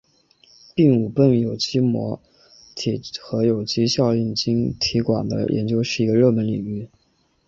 [0.73, 2.19] 并五苯有机薄膜
[2.75, 6.89] 晶体管和有机场效应晶体管的研究是一个热门领域。